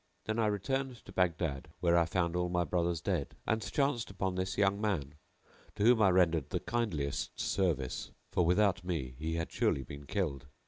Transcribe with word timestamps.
Then 0.25 0.39
I 0.39 0.47
returned 0.47 0.95
to 1.05 1.11
Baghdad 1.11 1.67
where 1.79 1.95
I 1.95 2.05
found 2.05 2.35
all 2.35 2.49
my 2.49 2.63
brothers 2.63 3.01
dead 3.01 3.35
and 3.45 3.61
chanced 3.61 4.09
upon 4.09 4.33
this 4.33 4.57
young 4.57 4.81
man, 4.81 5.13
to 5.75 5.83
whom 5.83 6.01
I 6.01 6.09
rendered 6.09 6.49
the 6.49 6.59
kindliest 6.59 7.39
service, 7.39 8.09
for 8.31 8.43
without 8.43 8.83
me 8.83 9.13
he 9.19 9.35
had 9.35 9.51
surely 9.51 9.83
been 9.83 10.07
killed. 10.07 10.47